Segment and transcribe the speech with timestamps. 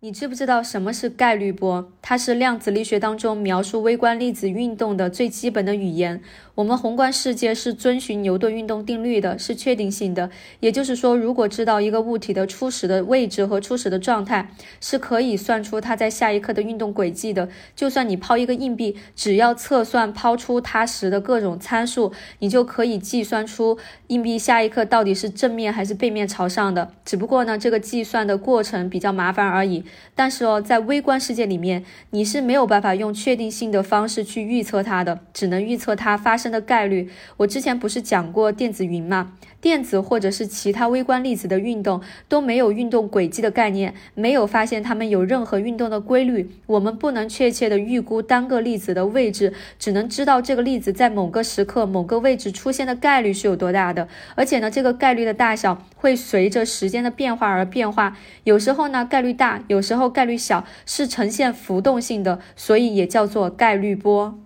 [0.00, 1.90] 你知不知道什么是概率波？
[2.08, 6.22] 它是量子力学当中描述微观粒子运动的最基本的语言。
[6.54, 10.30] 我们宏观世界是遵循牛顿运动定律的，是确定性的。
[10.60, 14.48] 也就是说，如果知道一个物体的初始的位置和初始的状态，
[14.80, 17.48] 是可以算出它在下一刻的运动轨迹的。
[17.74, 23.76] 就算你抛一个硬币，只要测算抛出它时的各种参数，你就可以计算出
[24.06, 26.92] 硬币下一刻到底是正面还是背面朝上的。
[27.04, 29.84] 只不过呢，这个计算的过程比较麻烦而已。
[30.14, 37.10] 但是哦，在微观世界里面，你是没有办法用确定性的方式去预测它的，只能预测它发生的概率。
[37.38, 39.32] 我之前不是讲过电子云吗？
[39.58, 46.50] 电子或者是其他微观粒子的运动都没有运动轨迹的概念，没有发现它们有任何运动的规律。
[46.66, 54.06] 我们不能确切的预估单个粒子的位置，只能知道这个粒子在某个时刻、某个位置出现的概率是有多大的。
[54.36, 58.16] 而且呢，这个概率的大小会随着时间的变化而变化。
[58.44, 64.36] 有时候呢，概率大；有时候概率小，是呈现浮动性的，所以也叫做概率波。